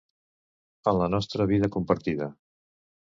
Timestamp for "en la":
0.91-1.09